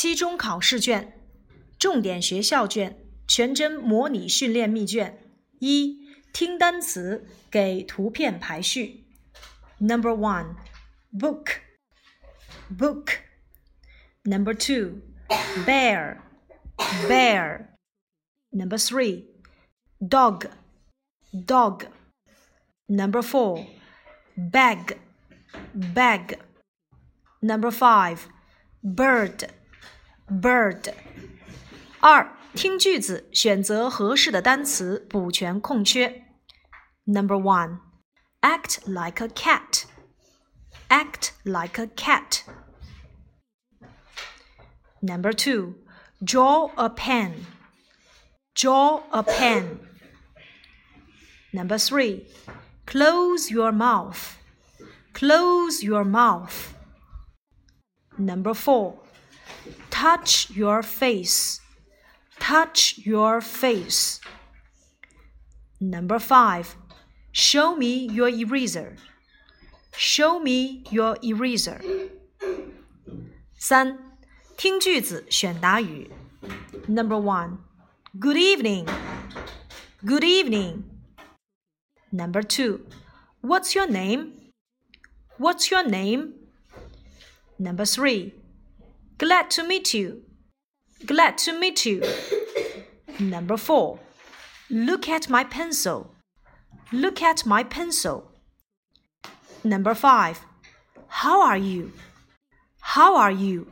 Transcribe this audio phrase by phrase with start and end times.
[0.00, 1.12] 期中考试卷、
[1.78, 5.18] 重点学校卷、全真模拟训练密卷。
[5.58, 9.04] 一、听单词，给图片排序。
[9.78, 10.56] Number one,
[11.12, 11.56] book,
[12.74, 13.08] book.
[14.22, 15.02] Number two,
[15.66, 16.16] bear,
[17.06, 17.66] bear.
[18.52, 19.26] Number three,
[20.00, 20.46] dog,
[21.30, 21.88] dog.
[22.86, 23.66] Number four,
[24.34, 24.96] bag,
[25.74, 26.38] bag.
[27.42, 28.20] Number five,
[28.82, 29.50] bird,
[30.29, 30.93] bird.
[31.99, 36.23] 二，听句子，选择合适的单词，补全空缺。
[37.05, 37.79] Number one,
[38.41, 39.83] act like a cat.
[40.87, 42.41] Act like a cat.
[45.01, 45.75] Number two,
[46.23, 47.45] draw a pen.
[48.55, 49.79] Draw a pen.
[51.51, 52.27] Number three,
[52.85, 54.35] close your mouth.
[55.13, 56.73] Close your mouth.
[58.17, 58.99] Number four,
[59.89, 61.59] touch your face.
[62.39, 64.19] Touch your face.
[65.79, 66.75] Number five,
[67.31, 68.95] show me your eraser.
[69.97, 71.81] Show me your eraser.
[73.57, 73.97] 三，
[74.57, 76.11] 听句子，选答语。
[76.87, 77.57] Number one,
[78.17, 78.87] Good evening.
[80.05, 80.83] Good evening.
[82.11, 82.85] Number two,
[83.41, 84.33] What's your name?
[85.37, 86.33] What's your name?
[87.59, 88.33] Number three,
[89.20, 90.22] Glad to meet you.
[91.04, 92.02] Glad to meet you.
[93.18, 93.98] Number four,
[94.70, 96.14] Look at my pencil.
[96.90, 98.32] Look at my pencil.
[99.62, 100.40] Number five,
[101.08, 101.92] How are you?
[102.80, 103.66] How are you?